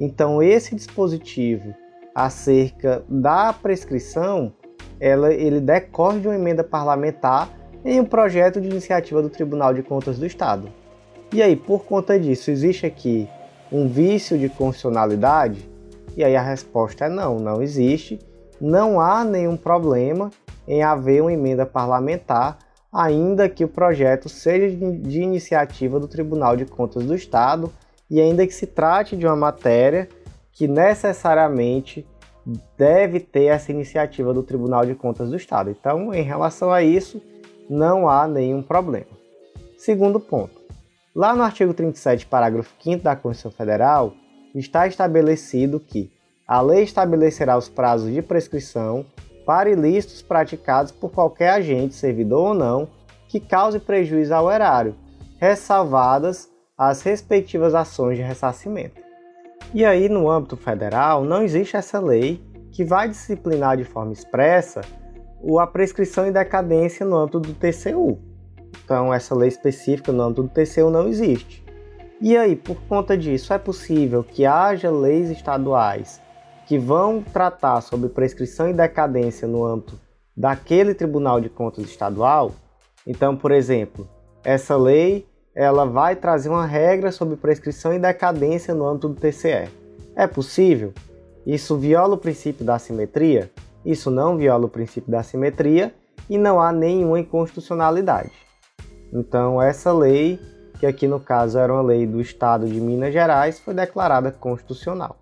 Então, 0.00 0.42
esse 0.42 0.74
dispositivo 0.74 1.74
acerca 2.14 3.04
da 3.06 3.52
prescrição, 3.52 4.54
ela, 4.98 5.30
ele 5.30 5.60
decorre 5.60 6.20
de 6.20 6.28
uma 6.28 6.36
emenda 6.36 6.64
parlamentar 6.64 7.50
em 7.84 8.00
um 8.00 8.06
projeto 8.06 8.62
de 8.62 8.68
iniciativa 8.68 9.20
do 9.20 9.28
Tribunal 9.28 9.74
de 9.74 9.82
Contas 9.82 10.18
do 10.18 10.24
Estado. 10.24 10.70
E 11.34 11.42
aí, 11.42 11.54
por 11.54 11.84
conta 11.84 12.18
disso, 12.18 12.50
existe 12.50 12.86
aqui 12.86 13.28
um 13.70 13.86
vício 13.86 14.38
de 14.38 14.48
constitucionalidade? 14.48 15.76
E 16.16 16.24
aí 16.24 16.36
a 16.36 16.42
resposta 16.42 17.04
é 17.04 17.08
não, 17.08 17.38
não 17.38 17.62
existe. 17.62 18.18
Não 18.60 19.00
há 19.00 19.24
nenhum 19.24 19.56
problema 19.56 20.30
em 20.66 20.82
haver 20.82 21.22
uma 21.22 21.32
emenda 21.32 21.64
parlamentar, 21.64 22.58
ainda 22.92 23.48
que 23.48 23.64
o 23.64 23.68
projeto 23.68 24.28
seja 24.28 24.68
de 24.76 25.20
iniciativa 25.20 26.00
do 26.00 26.08
Tribunal 26.08 26.56
de 26.56 26.64
Contas 26.64 27.04
do 27.04 27.14
Estado 27.14 27.72
e 28.10 28.20
ainda 28.20 28.46
que 28.46 28.54
se 28.54 28.66
trate 28.66 29.16
de 29.16 29.26
uma 29.26 29.36
matéria 29.36 30.08
que 30.52 30.66
necessariamente 30.66 32.06
deve 32.76 33.20
ter 33.20 33.44
essa 33.44 33.70
iniciativa 33.70 34.32
do 34.32 34.42
Tribunal 34.42 34.84
de 34.84 34.94
Contas 34.94 35.28
do 35.28 35.36
Estado. 35.36 35.70
Então, 35.70 36.12
em 36.14 36.22
relação 36.22 36.72
a 36.72 36.82
isso, 36.82 37.22
não 37.68 38.08
há 38.08 38.26
nenhum 38.26 38.62
problema. 38.62 39.06
Segundo 39.76 40.18
ponto. 40.18 40.58
Lá 41.14 41.34
no 41.34 41.42
artigo 41.42 41.74
37, 41.74 42.26
parágrafo 42.26 42.72
5 42.82 43.02
da 43.02 43.16
Constituição 43.16 43.50
Federal, 43.50 44.14
está 44.58 44.86
estabelecido 44.86 45.80
que 45.80 46.10
a 46.46 46.60
lei 46.60 46.82
estabelecerá 46.82 47.56
os 47.56 47.68
prazos 47.68 48.12
de 48.12 48.22
prescrição 48.22 49.04
para 49.44 49.70
ilícitos 49.70 50.22
praticados 50.22 50.92
por 50.92 51.10
qualquer 51.10 51.50
agente, 51.50 51.94
servidor 51.94 52.48
ou 52.48 52.54
não, 52.54 52.88
que 53.28 53.40
cause 53.40 53.78
prejuízo 53.78 54.34
ao 54.34 54.50
erário, 54.50 54.94
ressalvadas 55.38 56.48
as 56.76 57.02
respectivas 57.02 57.74
ações 57.74 58.16
de 58.16 58.22
ressarcimento. 58.22 59.00
E 59.74 59.84
aí, 59.84 60.08
no 60.08 60.30
âmbito 60.30 60.56
federal, 60.56 61.24
não 61.24 61.42
existe 61.42 61.76
essa 61.76 62.00
lei 62.00 62.42
que 62.72 62.84
vai 62.84 63.08
disciplinar 63.08 63.76
de 63.76 63.84
forma 63.84 64.12
expressa 64.12 64.80
a 65.60 65.66
prescrição 65.66 66.26
e 66.26 66.32
decadência 66.32 67.04
no 67.04 67.16
âmbito 67.16 67.40
do 67.40 67.54
TCU. 67.54 68.18
Então, 68.84 69.12
essa 69.12 69.34
lei 69.34 69.48
específica 69.48 70.12
no 70.12 70.22
âmbito 70.22 70.44
do 70.44 70.48
TCU 70.48 70.90
não 70.90 71.08
existe. 71.08 71.64
E 72.20 72.36
aí, 72.36 72.56
por 72.56 72.76
conta 72.88 73.16
disso, 73.16 73.52
é 73.52 73.58
possível 73.58 74.24
que 74.24 74.44
haja 74.44 74.90
leis 74.90 75.30
estaduais 75.30 76.20
que 76.66 76.78
vão 76.78 77.22
tratar 77.22 77.80
sobre 77.80 78.10
prescrição 78.10 78.68
e 78.68 78.74
decadência 78.74 79.48
no 79.48 79.64
âmbito 79.64 79.98
daquele 80.36 80.94
Tribunal 80.94 81.40
de 81.40 81.48
Contas 81.48 81.84
estadual. 81.84 82.52
Então, 83.06 83.36
por 83.36 83.52
exemplo, 83.52 84.06
essa 84.44 84.76
lei 84.76 85.26
ela 85.54 85.84
vai 85.84 86.14
trazer 86.14 86.48
uma 86.48 86.66
regra 86.66 87.10
sobre 87.10 87.36
prescrição 87.36 87.94
e 87.94 87.98
decadência 87.98 88.74
no 88.74 88.86
âmbito 88.86 89.08
do 89.08 89.14
TCE. 89.14 89.68
É 90.14 90.26
possível? 90.26 90.92
Isso 91.46 91.76
viola 91.76 92.14
o 92.14 92.18
princípio 92.18 92.64
da 92.64 92.78
simetria? 92.78 93.50
Isso 93.84 94.10
não 94.10 94.36
viola 94.36 94.66
o 94.66 94.68
princípio 94.68 95.10
da 95.10 95.22
simetria 95.22 95.94
e 96.28 96.36
não 96.36 96.60
há 96.60 96.70
nenhuma 96.70 97.18
inconstitucionalidade. 97.18 98.32
Então, 99.12 99.60
essa 99.60 99.92
lei, 99.92 100.38
que 100.78 100.86
aqui 100.86 101.06
no 101.06 101.18
caso 101.18 101.58
era 101.58 101.72
uma 101.72 101.82
lei 101.82 102.06
do 102.06 102.20
Estado 102.20 102.66
de 102.66 102.80
Minas 102.80 103.12
Gerais, 103.12 103.58
foi 103.58 103.74
declarada 103.74 104.30
constitucional. 104.30 105.16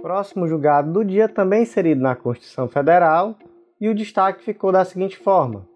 Próximo 0.00 0.46
julgado 0.46 0.92
do 0.92 1.04
dia 1.04 1.28
também 1.28 1.62
inserido 1.62 2.00
na 2.00 2.14
Constituição 2.14 2.68
Federal, 2.68 3.36
e 3.80 3.88
o 3.88 3.94
destaque 3.94 4.44
ficou 4.44 4.72
da 4.72 4.84
seguinte 4.84 5.16
forma: 5.16 5.66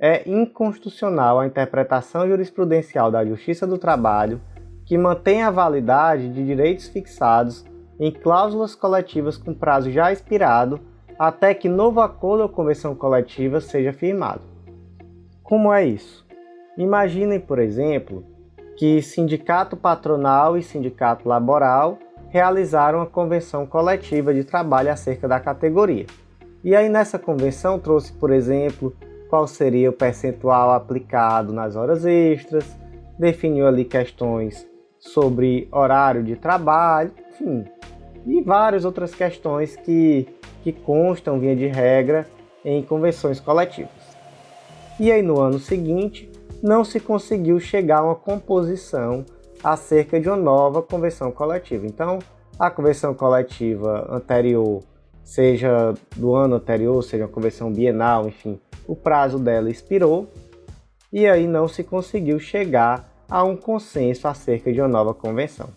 é 0.00 0.28
inconstitucional 0.28 1.38
a 1.38 1.46
interpretação 1.46 2.26
jurisprudencial 2.26 3.10
da 3.10 3.24
Justiça 3.24 3.66
do 3.66 3.78
Trabalho 3.78 4.40
que 4.86 4.98
mantém 4.98 5.42
a 5.42 5.50
validade 5.50 6.28
de 6.32 6.44
direitos 6.44 6.88
fixados 6.88 7.64
em 7.98 8.10
cláusulas 8.10 8.74
coletivas 8.74 9.36
com 9.36 9.54
prazo 9.54 9.90
já 9.90 10.10
expirado 10.10 10.80
até 11.18 11.54
que 11.54 11.68
novo 11.68 12.00
acordo 12.00 12.42
ou 12.42 12.48
convenção 12.48 12.94
coletiva 12.94 13.60
seja 13.60 13.92
firmado. 13.92 14.40
Como 15.42 15.72
é 15.72 15.84
isso? 15.84 16.26
Imaginem, 16.76 17.40
por 17.40 17.58
exemplo, 17.58 18.24
que 18.76 19.02
sindicato 19.02 19.76
patronal 19.76 20.56
e 20.56 20.62
sindicato 20.62 21.28
laboral 21.28 21.98
realizaram 22.30 23.00
uma 23.00 23.06
convenção 23.06 23.66
coletiva 23.66 24.32
de 24.32 24.44
trabalho 24.44 24.90
acerca 24.90 25.28
da 25.28 25.40
categoria. 25.40 26.06
E 26.62 26.74
aí 26.76 26.88
nessa 26.88 27.18
convenção 27.18 27.78
trouxe, 27.78 28.12
por 28.12 28.30
exemplo, 28.30 28.94
qual 29.28 29.46
seria 29.46 29.90
o 29.90 29.92
percentual 29.92 30.70
aplicado 30.72 31.52
nas 31.52 31.76
horas 31.76 32.04
extras, 32.04 32.64
definiu 33.18 33.66
ali 33.66 33.84
questões 33.84 34.66
sobre 34.98 35.68
horário 35.72 36.22
de 36.22 36.36
trabalho, 36.36 37.12
enfim, 37.30 37.64
e 38.26 38.42
várias 38.42 38.84
outras 38.84 39.14
questões 39.14 39.76
que, 39.76 40.28
que 40.62 40.72
constam, 40.72 41.38
via 41.40 41.56
de 41.56 41.66
regra, 41.66 42.26
em 42.64 42.82
convenções 42.82 43.40
coletivas. 43.40 43.90
E 44.98 45.10
aí 45.10 45.22
no 45.22 45.40
ano 45.40 45.58
seguinte, 45.58 46.29
não 46.62 46.84
se 46.84 47.00
conseguiu 47.00 47.58
chegar 47.58 47.98
a 47.98 48.04
uma 48.04 48.14
composição 48.14 49.24
acerca 49.62 50.20
de 50.20 50.28
uma 50.28 50.36
nova 50.36 50.82
convenção 50.82 51.30
coletiva. 51.30 51.86
Então, 51.86 52.18
a 52.58 52.70
convenção 52.70 53.14
coletiva 53.14 54.06
anterior, 54.10 54.82
seja 55.22 55.94
do 56.16 56.34
ano 56.34 56.56
anterior, 56.56 57.02
seja 57.02 57.24
uma 57.24 57.30
convenção 57.30 57.72
bienal, 57.72 58.28
enfim, 58.28 58.60
o 58.86 58.94
prazo 58.96 59.38
dela 59.38 59.70
expirou 59.70 60.28
e 61.12 61.26
aí 61.26 61.46
não 61.46 61.68
se 61.68 61.82
conseguiu 61.82 62.38
chegar 62.38 63.08
a 63.28 63.44
um 63.44 63.56
consenso 63.56 64.26
acerca 64.26 64.72
de 64.72 64.80
uma 64.80 64.88
nova 64.88 65.14
convenção. 65.14 65.68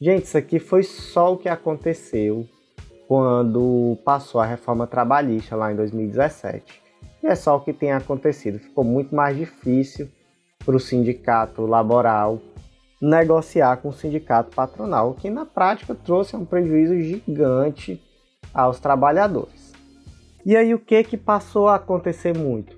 Gente, 0.00 0.24
isso 0.24 0.36
aqui 0.36 0.58
foi 0.58 0.82
só 0.82 1.32
o 1.32 1.38
que 1.38 1.48
aconteceu 1.48 2.46
quando 3.06 3.96
passou 4.04 4.40
a 4.40 4.46
reforma 4.46 4.86
trabalhista 4.86 5.54
lá 5.54 5.72
em 5.72 5.76
2017. 5.76 6.81
E 7.22 7.26
é 7.26 7.34
só 7.34 7.56
o 7.56 7.60
que 7.60 7.72
tem 7.72 7.92
acontecido. 7.92 8.58
Ficou 8.58 8.82
muito 8.82 9.14
mais 9.14 9.36
difícil 9.36 10.08
para 10.64 10.76
o 10.76 10.80
sindicato 10.80 11.66
laboral 11.66 12.40
negociar 13.00 13.78
com 13.78 13.88
o 13.88 13.92
sindicato 13.92 14.54
patronal, 14.54 15.10
o 15.10 15.14
que 15.14 15.28
na 15.28 15.44
prática 15.44 15.94
trouxe 15.94 16.36
um 16.36 16.44
prejuízo 16.44 17.00
gigante 17.00 18.00
aos 18.54 18.78
trabalhadores. 18.78 19.72
E 20.46 20.56
aí 20.56 20.72
o 20.72 20.78
que 20.78 21.02
que 21.02 21.16
passou 21.16 21.68
a 21.68 21.76
acontecer 21.76 22.36
muito? 22.36 22.76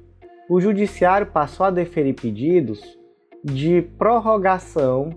O 0.49 0.61
judiciário 0.61 1.27
passou 1.27 1.67
a 1.67 1.71
deferir 1.71 2.15
pedidos 2.15 2.81
de 3.43 3.83
prorrogação 3.99 5.11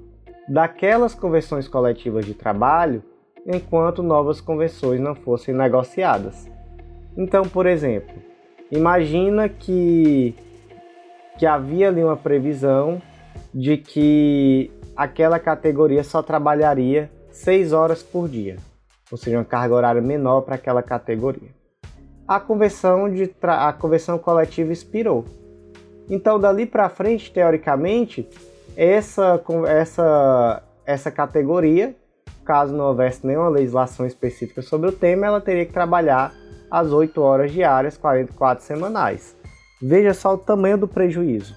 daquelas 0.47 1.13
convenções 1.13 1.67
coletivas 1.67 2.25
de 2.25 2.33
trabalho 2.33 3.03
enquanto 3.45 4.03
novas 4.03 4.41
convenções 4.41 4.99
não 4.99 5.15
fossem 5.15 5.53
negociadas. 5.53 6.49
Então, 7.17 7.43
por 7.43 7.65
exemplo, 7.65 8.15
imagina 8.71 9.47
que 9.49 10.35
que 11.37 11.45
havia 11.45 11.87
ali 11.87 12.03
uma 12.03 12.17
previsão 12.17 13.01
de 13.53 13.77
que 13.77 14.71
aquela 14.95 15.39
categoria 15.39 16.03
só 16.03 16.23
trabalharia 16.23 17.11
6 17.29 17.73
horas 17.73 18.01
por 18.01 18.27
dia, 18.27 18.57
ou 19.11 19.17
seja, 19.17 19.37
uma 19.37 19.45
carga 19.45 19.75
horária 19.75 20.01
menor 20.01 20.41
para 20.41 20.55
aquela 20.55 20.81
categoria. 20.81 21.49
A 22.27 22.39
convenção, 22.39 23.09
de 23.09 23.31
a 23.43 23.71
convenção 23.71 24.17
coletiva 24.17 24.73
expirou. 24.73 25.23
Então, 26.09 26.39
dali 26.39 26.65
para 26.65 26.89
frente, 26.89 27.31
teoricamente, 27.31 28.27
essa, 28.75 29.41
essa, 29.67 30.63
essa 30.85 31.11
categoria, 31.11 31.95
caso 32.43 32.73
não 32.73 32.85
houvesse 32.85 33.25
nenhuma 33.25 33.49
legislação 33.49 34.05
específica 34.05 34.61
sobre 34.61 34.89
o 34.89 34.91
tema, 34.91 35.27
ela 35.27 35.39
teria 35.39 35.65
que 35.65 35.73
trabalhar 35.73 36.33
às 36.69 36.91
8 36.91 37.21
horas 37.21 37.51
diárias, 37.51 37.97
44 37.97 38.63
semanais. 38.63 39.35
Veja 39.81 40.13
só 40.13 40.33
o 40.33 40.37
tamanho 40.37 40.77
do 40.77 40.87
prejuízo. 40.87 41.55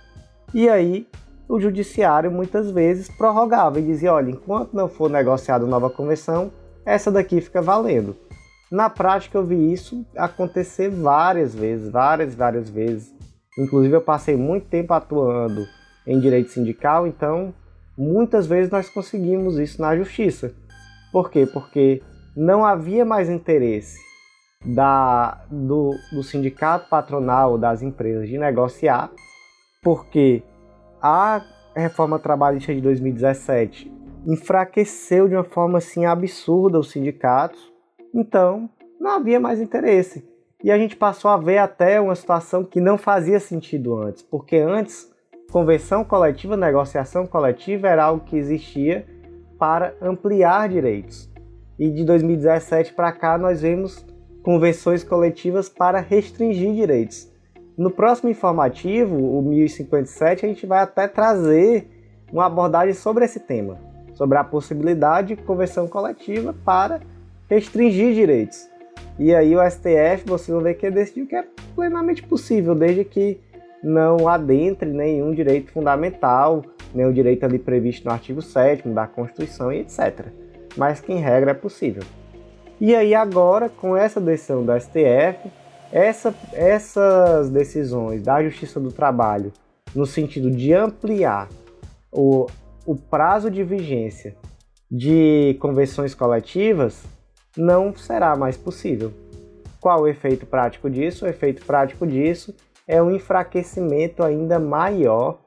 E 0.53 0.69
aí, 0.69 1.07
o 1.49 1.59
judiciário 1.61 2.31
muitas 2.31 2.71
vezes 2.71 3.09
prorrogava 3.09 3.79
e 3.79 3.83
dizia: 3.83 4.13
olha, 4.13 4.31
enquanto 4.31 4.75
não 4.75 4.89
for 4.89 5.11
negociada 5.11 5.67
nova 5.67 5.91
convenção, 5.91 6.53
essa 6.85 7.11
daqui 7.11 7.41
fica 7.41 7.63
valendo. 7.63 8.17
Na 8.71 8.89
prática, 8.89 9.37
eu 9.37 9.45
vi 9.45 9.73
isso 9.73 10.07
acontecer 10.17 10.91
várias 10.91 11.55
vezes, 11.55 11.91
várias, 11.91 12.35
várias 12.35 12.71
vezes. 12.71 13.13
Inclusive, 13.59 13.95
eu 13.95 14.01
passei 14.01 14.37
muito 14.37 14.67
tempo 14.69 14.93
atuando 14.93 15.67
em 16.07 16.21
direito 16.21 16.51
sindical, 16.51 17.07
então 17.07 17.53
muitas 17.97 18.47
vezes 18.47 18.71
nós 18.71 18.89
conseguimos 18.89 19.59
isso 19.59 19.81
na 19.81 19.97
justiça. 19.97 20.53
Por 21.13 21.31
quê? 21.31 21.47
Porque 21.47 22.03
não 22.37 22.65
havia 22.65 23.05
mais 23.05 23.29
interesse 23.29 23.99
da, 24.65 25.45
do, 25.51 25.95
do 26.13 26.23
sindicato 26.23 26.89
patronal 26.89 27.57
das 27.57 27.83
empresas 27.83 28.29
de 28.29 28.39
negociar, 28.39 29.11
porque 29.83 30.43
a 31.01 31.43
reforma 31.75 32.19
trabalhista 32.19 32.75
de 32.75 32.81
2017 32.81 33.93
enfraqueceu 34.27 35.29
de 35.29 35.35
uma 35.35 35.45
forma 35.45 35.79
assim 35.79 36.05
absurda 36.05 36.79
os 36.79 36.91
sindicatos 36.91 37.71
então, 38.15 38.69
não 39.01 39.13
havia 39.13 39.39
mais 39.39 39.61
interesse. 39.61 40.29
E 40.63 40.71
a 40.71 40.77
gente 40.77 40.97
passou 40.97 41.31
a 41.31 41.37
ver 41.37 41.59
até 41.59 42.01
uma 42.01 42.15
situação 42.15 42.65
que 42.65 42.81
não 42.81 42.99
fazia 42.99 43.41
sentido 43.41 43.97
antes, 43.97 44.23
porque 44.23 44.57
antes 44.57 45.11
convenção 45.51 46.05
coletiva, 46.05 46.57
negociação 46.57 47.27
coletiva 47.27 47.89
era 47.89 48.05
algo 48.05 48.25
que 48.25 48.37
existia 48.37 49.07
para 49.59 49.95
ampliar 50.03 50.69
direitos. 50.69 51.31
E 51.79 51.91
de 51.91 52.05
2017 52.05 52.93
para 52.93 53.13
cá 53.13 53.39
nós 53.39 53.63
vemos 53.63 54.05
convenções 54.51 55.05
coletivas 55.05 55.69
para 55.69 56.01
restringir 56.01 56.75
direitos. 56.75 57.31
No 57.79 57.89
próximo 57.89 58.29
informativo, 58.29 59.15
o 59.15 59.41
1057, 59.43 60.45
a 60.45 60.49
gente 60.49 60.67
vai 60.67 60.81
até 60.81 61.07
trazer 61.07 61.89
uma 62.33 62.47
abordagem 62.47 62.93
sobre 62.93 63.25
esse 63.25 63.39
tema, 63.39 63.79
sobre 64.13 64.37
a 64.39 64.43
possibilidade 64.43 65.37
de 65.37 65.43
convenção 65.43 65.87
coletiva 65.87 66.53
para 66.65 67.01
restringir 67.49 68.13
direitos. 68.13 68.69
E 69.21 69.33
aí 69.33 69.55
o 69.55 69.61
STF, 69.71 70.25
você 70.27 70.51
vai 70.51 70.65
ver 70.65 70.75
que 70.75 70.91
decidiu 70.91 71.29
que 71.29 71.37
é 71.37 71.45
plenamente 71.77 72.25
possível, 72.25 72.75
desde 72.75 73.05
que 73.05 73.39
não 73.81 74.27
adentre 74.27 74.91
nenhum 74.91 75.33
direito 75.33 75.71
fundamental, 75.71 76.65
nenhum 76.93 77.13
direito 77.13 77.45
ali 77.45 77.61
previsto 77.61 78.05
no 78.05 78.11
artigo 78.11 78.43
7 78.43 78.89
da 78.89 79.07
Constituição 79.07 79.73
e 79.73 79.79
etc. 79.79 80.27
Mas 80.77 81.01
que 81.01 81.13
em 81.13 81.21
regra 81.21 81.53
é 81.53 81.55
possível. 81.55 82.03
E 82.81 82.95
aí 82.95 83.15
agora, 83.15 83.69
com 83.69 83.95
essa 83.95 84.19
decisão 84.19 84.65
do 84.65 84.73
STF, 84.73 85.51
essa, 85.93 86.35
essas 86.53 87.51
decisões 87.51 88.23
da 88.23 88.43
Justiça 88.43 88.81
do 88.81 88.91
Trabalho, 88.91 89.53
no 89.95 90.07
sentido 90.07 90.51
de 90.51 90.73
ampliar 90.73 91.49
o, 92.11 92.47
o 92.87 92.97
prazo 92.97 93.51
de 93.51 93.63
vigência 93.63 94.35
de 94.91 95.57
convenções 95.61 96.15
coletivas, 96.15 97.03
não 97.55 97.95
será 97.95 98.35
mais 98.35 98.57
possível. 98.57 99.13
Qual 99.79 100.03
o 100.03 100.09
efeito 100.09 100.47
prático 100.47 100.89
disso? 100.89 101.27
O 101.27 101.29
efeito 101.29 101.65
prático 101.67 102.07
disso 102.07 102.55
é 102.89 103.03
um 103.03 103.11
enfraquecimento 103.11 104.23
ainda 104.23 104.59
maior 104.59 105.39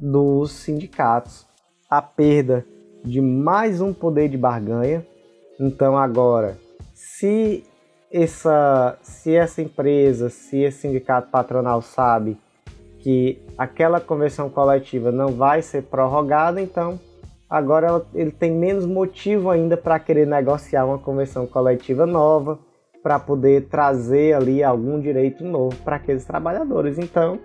dos 0.00 0.50
sindicatos, 0.52 1.46
a 1.88 2.02
perda 2.02 2.64
de 3.04 3.20
mais 3.20 3.80
um 3.80 3.92
poder 3.92 4.28
de 4.28 4.36
barganha. 4.36 5.06
Então 5.58 5.96
agora, 5.96 6.56
se 7.00 7.64
essa, 8.12 8.98
se 9.00 9.34
essa 9.34 9.62
empresa, 9.62 10.28
se 10.28 10.58
esse 10.58 10.82
sindicato 10.82 11.30
patronal 11.30 11.80
sabe 11.80 12.36
que 12.98 13.40
aquela 13.56 13.98
convenção 13.98 14.50
coletiva 14.50 15.10
não 15.10 15.28
vai 15.28 15.62
ser 15.62 15.84
prorrogada, 15.84 16.60
então 16.60 17.00
agora 17.48 17.86
ela, 17.86 18.06
ele 18.14 18.30
tem 18.30 18.52
menos 18.52 18.84
motivo 18.84 19.48
ainda 19.48 19.78
para 19.78 19.98
querer 19.98 20.26
negociar 20.26 20.84
uma 20.84 20.98
convenção 20.98 21.46
coletiva 21.46 22.04
nova, 22.04 22.58
para 23.02 23.18
poder 23.18 23.68
trazer 23.68 24.34
ali 24.34 24.62
algum 24.62 25.00
direito 25.00 25.42
novo 25.42 25.74
para 25.76 25.96
aqueles 25.96 26.26
trabalhadores. 26.26 26.98
Então, 26.98 27.40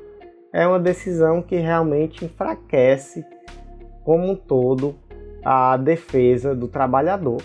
é 0.52 0.68
uma 0.68 0.80
decisão 0.80 1.42
que 1.42 1.56
realmente 1.56 2.26
enfraquece 2.26 3.26
como 4.04 4.32
um 4.32 4.36
todo 4.36 4.96
a 5.46 5.78
defesa 5.78 6.54
do 6.54 6.68
trabalhador. 6.68 7.42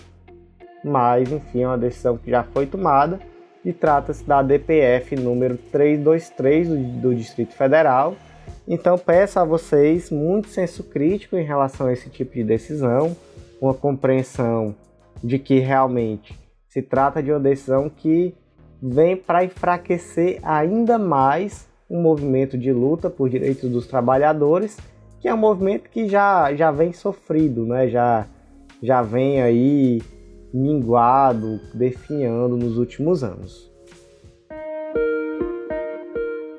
Mas, 0.83 1.31
enfim, 1.31 1.61
é 1.63 1.67
uma 1.67 1.77
decisão 1.77 2.17
que 2.17 2.29
já 2.29 2.43
foi 2.43 2.65
tomada 2.65 3.19
e 3.63 3.71
trata-se 3.71 4.23
da 4.23 4.41
DPF 4.41 5.15
número 5.15 5.57
323 5.71 6.67
do, 6.67 6.77
do 7.01 7.15
Distrito 7.15 7.53
Federal, 7.53 8.15
então 8.67 8.97
peço 8.97 9.39
a 9.39 9.45
vocês 9.45 10.09
muito 10.09 10.49
senso 10.49 10.83
crítico 10.83 11.35
em 11.35 11.43
relação 11.43 11.87
a 11.87 11.93
esse 11.93 12.09
tipo 12.09 12.33
de 12.33 12.43
decisão, 12.43 13.15
uma 13.59 13.73
compreensão 13.73 14.75
de 15.23 15.37
que 15.37 15.59
realmente 15.59 16.37
se 16.67 16.81
trata 16.81 17.21
de 17.21 17.31
uma 17.31 17.39
decisão 17.39 17.89
que 17.89 18.33
vem 18.81 19.15
para 19.15 19.43
enfraquecer 19.43 20.39
ainda 20.41 20.97
mais 20.97 21.67
o 21.87 21.97
um 21.97 22.01
movimento 22.01 22.57
de 22.57 22.71
luta 22.71 23.09
por 23.09 23.29
direitos 23.29 23.69
dos 23.69 23.85
trabalhadores, 23.85 24.77
que 25.19 25.27
é 25.27 25.33
um 25.33 25.37
movimento 25.37 25.89
que 25.89 26.07
já, 26.07 26.53
já 26.55 26.71
vem 26.71 26.93
sofrido, 26.93 27.65
né? 27.65 27.89
já, 27.89 28.25
já 28.81 29.01
vem 29.01 29.41
aí 29.41 30.01
minguado, 30.53 31.59
definhando 31.73 32.57
nos 32.57 32.77
últimos 32.77 33.23
anos. 33.23 33.71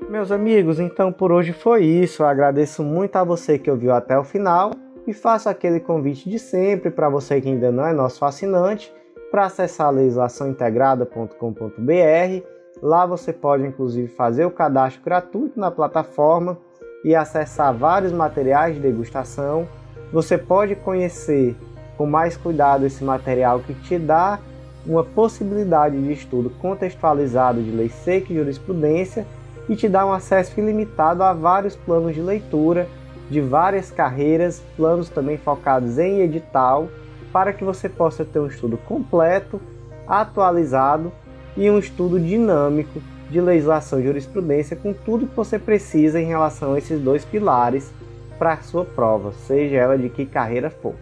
Meus 0.08 0.30
amigos, 0.30 0.78
então 0.78 1.10
por 1.10 1.32
hoje 1.32 1.52
foi 1.52 1.84
isso. 1.84 2.22
Eu 2.22 2.26
agradeço 2.26 2.82
muito 2.82 3.16
a 3.16 3.24
você 3.24 3.58
que 3.58 3.70
ouviu 3.70 3.92
até 3.92 4.18
o 4.18 4.24
final 4.24 4.72
e 5.06 5.12
faço 5.12 5.48
aquele 5.48 5.80
convite 5.80 6.28
de 6.28 6.38
sempre 6.38 6.90
para 6.90 7.08
você 7.08 7.40
que 7.40 7.48
ainda 7.48 7.72
não 7.72 7.86
é 7.86 7.94
nosso 7.94 8.22
assinante 8.24 8.92
para 9.30 9.46
acessar 9.46 9.90
legislaçãointegrada.com.br. 9.90 12.46
Lá 12.82 13.06
você 13.06 13.32
pode 13.32 13.66
inclusive 13.66 14.08
fazer 14.08 14.44
o 14.44 14.50
cadastro 14.50 15.02
gratuito 15.02 15.58
na 15.58 15.70
plataforma 15.70 16.58
e 17.04 17.14
acessar 17.14 17.74
vários 17.74 18.12
materiais 18.12 18.74
de 18.74 18.82
degustação. 18.82 19.66
Você 20.12 20.36
pode 20.36 20.76
conhecer 20.76 21.56
com 21.96 22.06
mais 22.06 22.36
cuidado 22.36 22.86
esse 22.86 23.02
material 23.02 23.60
que 23.60 23.74
te 23.74 23.98
dá 23.98 24.38
uma 24.84 25.04
possibilidade 25.04 26.00
de 26.00 26.12
estudo 26.12 26.50
contextualizado 26.60 27.62
de 27.62 27.70
lei 27.70 27.88
seca 27.88 28.32
e 28.32 28.36
jurisprudência 28.36 29.26
e 29.68 29.76
te 29.76 29.88
dá 29.88 30.04
um 30.04 30.12
acesso 30.12 30.58
ilimitado 30.58 31.22
a 31.22 31.32
vários 31.32 31.76
planos 31.76 32.14
de 32.14 32.20
leitura 32.20 32.88
de 33.32 33.40
várias 33.40 33.90
carreiras, 33.90 34.62
planos 34.76 35.08
também 35.08 35.38
focados 35.38 35.98
em 35.98 36.20
edital, 36.20 36.88
para 37.32 37.52
que 37.52 37.64
você 37.64 37.88
possa 37.88 38.26
ter 38.26 38.38
um 38.38 38.46
estudo 38.46 38.76
completo, 38.76 39.60
atualizado 40.06 41.10
e 41.56 41.70
um 41.70 41.78
estudo 41.78 42.20
dinâmico 42.20 43.00
de 43.30 43.40
legislação 43.40 43.98
e 43.98 44.04
jurisprudência 44.04 44.76
com 44.76 44.92
tudo 44.92 45.26
que 45.26 45.34
você 45.34 45.58
precisa 45.58 46.20
em 46.20 46.26
relação 46.26 46.74
a 46.74 46.78
esses 46.78 47.00
dois 47.00 47.24
pilares 47.24 47.90
para 48.38 48.52
a 48.52 48.62
sua 48.62 48.84
prova, 48.84 49.32
seja 49.32 49.76
ela 49.76 49.96
de 49.96 50.10
que 50.10 50.26
carreira 50.26 50.68
for. 50.68 50.94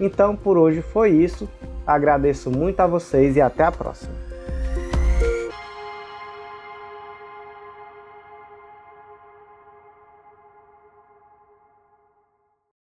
Então, 0.00 0.34
por 0.36 0.56
hoje 0.56 0.82
foi 0.82 1.10
isso. 1.10 1.48
Agradeço 1.86 2.50
muito 2.50 2.80
a 2.80 2.86
vocês 2.86 3.36
e 3.36 3.40
até 3.40 3.64
a 3.64 3.72
próxima. 3.72 4.31